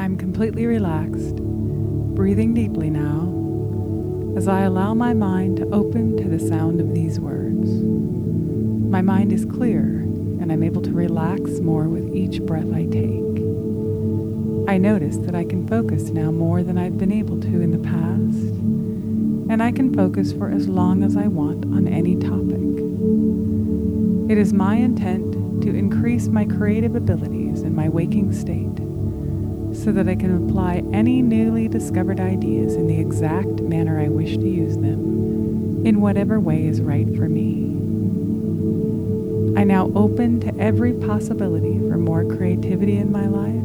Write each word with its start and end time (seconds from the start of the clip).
I'm 0.00 0.16
completely 0.16 0.64
relaxed, 0.64 1.36
breathing 1.36 2.54
deeply 2.54 2.88
now 2.88 4.34
as 4.34 4.48
I 4.48 4.62
allow 4.62 4.94
my 4.94 5.12
mind 5.12 5.58
to 5.58 5.68
open 5.68 6.16
to 6.16 6.24
the 6.26 6.38
sound 6.38 6.80
of 6.80 6.94
these 6.94 7.20
words. 7.20 7.68
My 7.70 9.02
mind 9.02 9.30
is 9.30 9.44
clear 9.44 9.82
and 9.82 10.50
I'm 10.50 10.62
able 10.62 10.80
to 10.80 10.90
relax 10.90 11.60
more 11.60 11.86
with 11.86 12.16
each 12.16 12.40
breath 12.40 12.72
I 12.72 12.86
take. 12.86 13.44
I 14.70 14.78
notice 14.78 15.18
that 15.18 15.34
I 15.34 15.44
can 15.44 15.68
focus 15.68 16.04
now 16.04 16.30
more 16.30 16.62
than 16.62 16.78
I've 16.78 16.96
been 16.96 17.12
able 17.12 17.38
to 17.38 17.60
in 17.60 17.70
the 17.70 17.86
past, 17.86 18.38
and 19.52 19.62
I 19.62 19.70
can 19.70 19.92
focus 19.92 20.32
for 20.32 20.48
as 20.48 20.66
long 20.66 21.02
as 21.02 21.14
I 21.14 21.26
want 21.26 21.66
on 21.66 21.86
any 21.86 22.16
topic. 22.16 22.56
It 24.30 24.38
is 24.38 24.54
my 24.54 24.76
intent 24.76 25.60
to 25.60 25.74
increase 25.74 26.28
my 26.28 26.46
creative 26.46 26.96
abilities 26.96 27.60
in 27.60 27.74
my 27.74 27.90
waking 27.90 28.32
state 28.32 28.89
so 29.82 29.92
that 29.92 30.08
I 30.08 30.14
can 30.14 30.46
apply 30.46 30.82
any 30.92 31.22
newly 31.22 31.66
discovered 31.66 32.20
ideas 32.20 32.74
in 32.74 32.86
the 32.86 33.00
exact 33.00 33.62
manner 33.62 33.98
I 33.98 34.08
wish 34.08 34.36
to 34.36 34.48
use 34.48 34.76
them, 34.76 35.86
in 35.86 36.02
whatever 36.02 36.38
way 36.38 36.66
is 36.66 36.82
right 36.82 37.06
for 37.16 37.28
me. 37.28 37.64
I 39.58 39.64
now 39.64 39.90
open 39.94 40.38
to 40.40 40.54
every 40.58 40.92
possibility 40.92 41.78
for 41.78 41.96
more 41.96 42.24
creativity 42.24 42.98
in 42.98 43.10
my 43.10 43.26
life, 43.26 43.64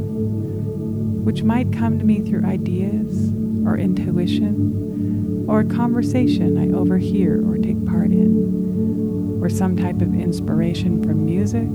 which 1.26 1.44
might 1.44 1.74
come 1.74 2.00
to 2.00 2.06
me 2.06 2.22
through 2.22 2.46
ideas 2.46 3.34
or 3.66 3.78
intuition 3.78 5.46
or 5.50 5.60
a 5.60 5.66
conversation 5.66 6.58
I 6.58 6.76
overhear 6.76 7.44
or 7.46 7.58
take 7.58 7.86
part 7.86 8.12
in, 8.12 9.40
or 9.42 9.50
some 9.50 9.76
type 9.76 10.02
of 10.02 10.14
inspiration 10.16 11.04
from 11.04 11.26
music 11.26 11.68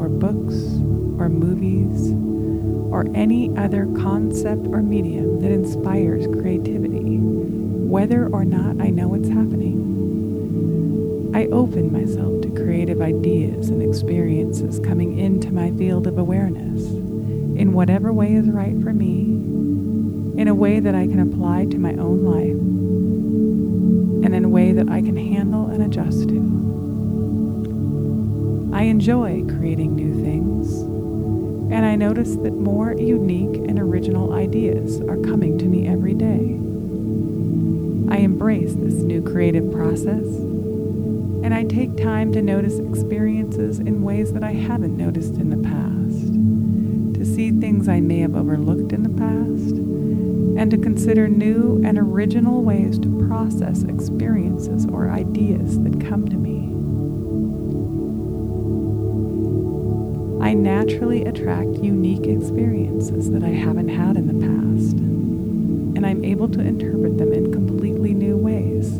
or 0.00 0.08
books 0.08 0.56
or 1.18 1.28
movies 1.28 2.12
or 2.90 3.06
any 3.14 3.56
other 3.56 3.86
concept 3.96 4.66
or 4.68 4.82
medium 4.82 5.40
that 5.40 5.50
inspires 5.50 6.26
creativity, 6.26 7.18
whether 7.18 8.28
or 8.28 8.44
not 8.44 8.80
I 8.80 8.90
know 8.90 9.08
what's 9.08 9.28
happening. 9.28 9.84
I 11.34 11.46
open 11.46 11.92
myself 11.92 12.40
to 12.42 12.50
creative 12.50 13.00
ideas 13.00 13.68
and 13.68 13.82
experiences 13.82 14.80
coming 14.80 15.18
into 15.18 15.52
my 15.52 15.70
field 15.72 16.06
of 16.06 16.18
awareness 16.18 16.84
in 17.58 17.72
whatever 17.72 18.12
way 18.12 18.34
is 18.34 18.48
right 18.48 18.80
for 18.82 18.92
me, 18.92 19.24
in 20.40 20.48
a 20.48 20.54
way 20.54 20.80
that 20.80 20.94
I 20.94 21.06
can 21.06 21.20
apply 21.20 21.66
to 21.66 21.78
my 21.78 21.92
own 21.94 22.24
life, 22.24 22.56
and 24.24 24.34
in 24.34 24.44
a 24.44 24.48
way 24.48 24.72
that 24.72 24.88
I 24.88 25.02
can 25.02 25.16
handle 25.16 25.66
and 25.66 25.82
adjust 25.82 26.28
to. 26.28 26.58
I 28.72 28.82
enjoy 28.82 29.44
creating 29.46 29.96
new 29.96 30.14
things 30.22 30.87
and 31.70 31.84
I 31.84 31.96
notice 31.96 32.36
that 32.36 32.54
more 32.54 32.92
unique 32.94 33.56
and 33.68 33.78
original 33.78 34.32
ideas 34.32 35.00
are 35.02 35.18
coming 35.18 35.58
to 35.58 35.66
me 35.66 35.86
every 35.86 36.14
day. 36.14 36.56
I 38.10 38.18
embrace 38.20 38.74
this 38.74 38.94
new 38.94 39.20
creative 39.22 39.70
process, 39.70 40.24
and 41.44 41.52
I 41.52 41.64
take 41.64 41.96
time 41.96 42.32
to 42.32 42.42
notice 42.42 42.78
experiences 42.78 43.78
in 43.78 44.02
ways 44.02 44.32
that 44.32 44.42
I 44.42 44.52
haven't 44.52 44.96
noticed 44.96 45.34
in 45.34 45.50
the 45.50 45.68
past, 45.68 46.32
to 47.18 47.24
see 47.24 47.50
things 47.50 47.88
I 47.88 48.00
may 48.00 48.20
have 48.20 48.34
overlooked 48.34 48.92
in 48.92 49.02
the 49.02 49.10
past, 49.10 49.76
and 50.58 50.70
to 50.70 50.78
consider 50.78 51.28
new 51.28 51.80
and 51.84 51.98
original 51.98 52.62
ways 52.62 52.98
to 53.00 53.26
process 53.28 53.82
experiences 53.82 54.86
or 54.86 55.10
ideas 55.10 55.78
that 55.84 56.00
come 56.08 56.26
to 56.28 56.36
me. 56.36 56.57
I 60.48 60.54
naturally 60.54 61.26
attract 61.26 61.84
unique 61.84 62.26
experiences 62.26 63.30
that 63.32 63.44
I 63.44 63.50
haven't 63.50 63.90
had 63.90 64.16
in 64.16 64.28
the 64.28 64.46
past, 64.46 64.96
and 64.96 66.06
I'm 66.06 66.24
able 66.24 66.48
to 66.48 66.60
interpret 66.60 67.18
them 67.18 67.34
in 67.34 67.52
completely 67.52 68.14
new 68.14 68.34
ways, 68.34 68.96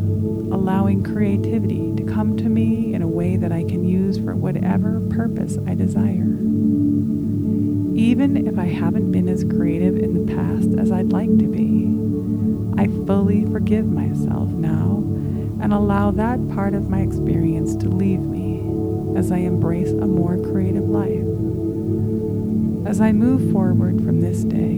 allowing 0.53 1.03
creativity 1.03 1.94
to 1.97 2.03
come 2.03 2.37
to 2.37 2.50
me 2.50 2.92
in 2.92 3.00
a 3.00 3.08
way 3.08 3.38
that 3.38 3.50
I 3.50 3.62
can 3.62 3.88
use 3.88 4.19
for 4.19 4.37
whatever 4.37 5.00
purpose 5.08 5.56
I 5.66 5.75
desire. 5.75 6.37
Even 7.97 8.47
if 8.47 8.58
I 8.58 8.66
haven't 8.66 9.10
been 9.10 9.31
as 9.31 9.42
creative 9.42 9.97
in 9.97 10.26
the 10.26 10.34
past 10.34 10.78
as 10.78 10.92
I'd 10.92 11.12
like 11.12 11.34
to 11.38 11.47
be, 11.47 11.87
I 12.78 12.88
fully 13.06 13.47
forgive 13.47 13.87
myself 13.87 14.50
now 14.50 14.98
and 15.62 15.72
allow 15.72 16.10
that 16.10 16.47
part 16.50 16.75
of 16.75 16.91
my 16.91 17.00
experience 17.00 17.75
to 17.76 17.88
leave 17.88 18.20
me 18.20 19.16
as 19.19 19.32
I 19.32 19.38
embrace 19.38 19.88
a 19.88 20.06
more 20.06 20.37
creative 20.37 20.91
life. 20.91 21.38
As 22.86 23.00
I 23.00 23.12
move 23.12 23.52
forward 23.52 24.02
from 24.04 24.20
this 24.20 24.44
day, 24.44 24.74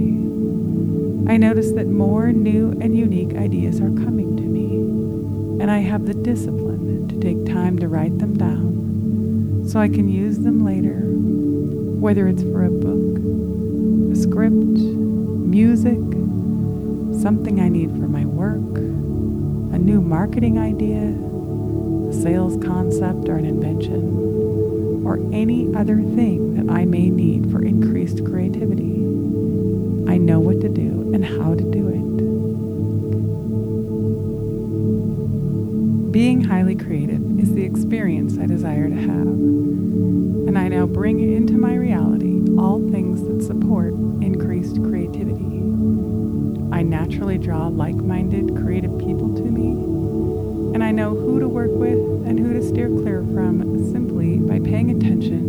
I 1.33 1.37
notice 1.37 1.73
that 1.73 1.87
more 1.87 2.33
new 2.33 2.71
and 2.81 2.97
unique 2.97 3.37
ideas 3.37 3.81
are 3.81 3.91
coming 3.91 4.37
to 4.37 4.43
me, 4.43 5.63
and 5.63 5.71
I 5.71 5.79
have 5.79 6.07
the 6.07 6.15
discipline 6.15 7.09
to 7.09 7.21
take 7.21 7.47
time 7.47 7.79
to 7.79 7.89
write 7.89 8.19
them 8.19 8.37
down 8.37 9.65
so 9.69 9.79
I 9.79 9.89
can 9.89 10.09
use 10.09 10.39
them 10.41 10.65
later, 10.65 11.03
whether 12.01 12.27
it's 12.27 12.43
for 12.43 12.65
a 12.65 12.71
book, 12.71 13.19
a 14.13 14.17
script, 14.17 14.55
music, 14.57 16.01
something 17.23 17.61
I 17.61 17.69
need 17.69 17.91
for 17.93 18.09
my 18.09 18.25
work, 18.25 18.79
a 18.79 19.79
new 19.79 20.01
marketing 20.01 20.59
idea, 20.59 21.15
a 22.09 22.23
sales 22.23 22.57
concept 22.65 23.29
or 23.29 23.37
an 23.37 23.45
invention 23.45 25.05
or 25.05 25.19
any 25.33 25.73
other 25.75 25.97
thing 25.97 26.55
that 26.55 26.73
I 26.73 26.85
may 26.85 27.11
need 27.11 27.51
for 27.51 27.60
is 37.41 37.55
the 37.55 37.65
experience 37.65 38.39
I 38.39 38.47
desire 38.47 38.89
to 38.89 38.95
have, 38.95 39.27
and 39.27 40.59
I 40.59 40.69
now 40.69 40.87
bring 40.87 41.21
into 41.21 41.55
my 41.55 41.75
reality 41.75 42.41
all 42.59 42.79
things 42.91 43.23
that 43.23 43.47
support 43.47 43.95
increased 44.23 44.77
creativity. 44.83 45.45
I 46.73 46.83
naturally 46.83 47.39
draw 47.39 47.69
like 47.69 47.97
minded 47.97 48.57
creative 48.57 48.99
people 48.99 49.35
to 49.35 49.43
me, 49.43 49.71
and 50.75 50.85
I 50.85 50.91
know 50.91 51.15
who 51.15 51.41
to 51.41 51.49
work 51.49 51.71
with 51.73 51.99
and 52.27 52.39
who 52.39 52.53
to 52.53 52.63
steer 52.63 52.89
clear 52.89 53.23
from 53.33 53.91
simply 53.93 54.37
by 54.37 54.59
paying 54.61 54.91
attention 54.91 55.40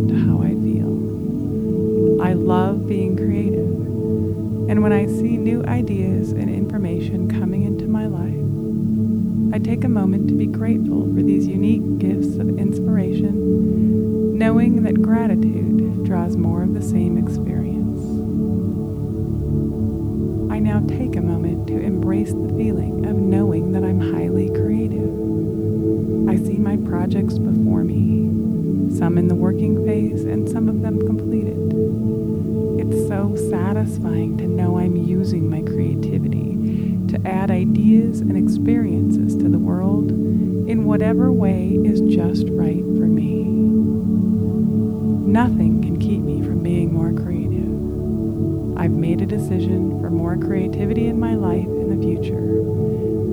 I 9.54 9.60
take 9.60 9.84
a 9.84 9.90
moment 9.90 10.30
to 10.30 10.34
be 10.34 10.46
grateful 10.46 11.14
for 11.14 11.22
these 11.22 11.46
unique 11.46 12.00
gifts 12.00 12.38
of 12.38 12.58
inspiration, 12.58 14.38
knowing 14.38 14.84
that 14.84 15.02
gratitude 15.02 16.06
draws 16.06 16.38
more 16.38 16.64
of 16.64 16.74
the 16.74 16.82
same 16.82 17.18
experience. 17.18 18.00
I 20.54 20.60
now 20.60 20.80
take 20.88 21.18
a 21.18 21.22
moment 21.22 21.68
to 21.68 21.78
embrace 21.82 22.32
the 22.32 22.48
feeling 22.56 23.06
of 23.06 23.18
knowing 23.18 23.74
that 23.74 23.84
I'm 23.84 24.00
highly 24.14 24.48
creative. 24.52 25.12
I 26.30 26.38
see 26.38 26.58
my 26.58 26.78
projects 26.90 27.38
before 27.38 27.84
me, 27.84 28.98
some 28.98 29.18
in 29.18 29.28
the 29.28 29.36
working 29.36 29.86
phase 29.86 30.24
and 30.24 30.48
some 30.48 30.70
of 30.70 30.82
them 30.82 31.06
completed. 31.06 31.58
It's 32.80 33.06
so 33.10 33.36
satisfying 33.50 34.38
to 34.38 34.48
know 34.48 34.80
I'm 34.80 34.96
using 34.96 35.50
my 35.50 35.62
creativity 35.62 36.52
to 37.10 37.28
add 37.28 37.52
ideas 37.52 38.22
and 38.22 38.38
experiences 38.38 38.91
whatever 41.02 41.32
way 41.32 41.80
is 41.84 42.00
just 42.02 42.48
right 42.50 42.84
for 42.84 43.08
me. 43.10 43.42
Nothing 45.26 45.82
can 45.82 46.00
keep 46.00 46.22
me 46.22 46.44
from 46.44 46.62
being 46.62 46.94
more 46.94 47.12
creative. 47.12 48.78
I've 48.78 48.92
made 48.92 49.20
a 49.20 49.26
decision 49.26 50.00
for 50.00 50.12
more 50.12 50.38
creativity 50.38 51.08
in 51.08 51.20
my 51.20 51.34
life 51.34 51.66
in 51.66 51.90
the 51.90 52.06
future, 52.06 52.60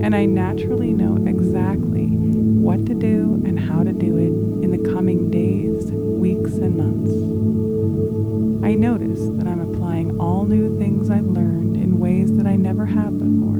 and 0.03 0.17
I 0.17 0.25
naturally 0.25 0.94
know 0.94 1.17
exactly 1.29 2.06
what 2.06 2.87
to 2.87 2.94
do 2.94 3.43
and 3.44 3.61
how 3.61 3.82
to 3.82 3.93
do 3.93 4.17
it 4.17 4.32
in 4.64 4.71
the 4.71 4.91
coming 4.91 5.31
days, 5.31 5.93
weeks, 5.93 6.53
and 6.53 6.75
months. 6.75 7.12
I 8.64 8.76
notice 8.76 9.21
that 9.37 9.47
I'm 9.47 9.61
applying 9.61 10.19
all 10.19 10.47
new 10.47 10.79
things 10.79 11.11
I've 11.11 11.26
learned 11.26 11.76
in 11.76 11.99
ways 11.99 12.35
that 12.38 12.47
I 12.47 12.56
never 12.56 12.87
have 12.87 13.19
before, 13.19 13.58